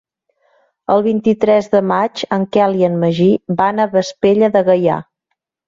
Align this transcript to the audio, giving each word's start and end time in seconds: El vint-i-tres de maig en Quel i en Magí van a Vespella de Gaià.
El 0.93 1.03
vint-i-tres 1.07 1.69
de 1.75 1.83
maig 1.91 2.25
en 2.39 2.49
Quel 2.57 2.75
i 2.81 2.89
en 2.89 2.97
Magí 3.05 3.29
van 3.63 3.87
a 3.87 3.91
Vespella 3.95 4.53
de 4.59 4.67
Gaià. 4.73 5.01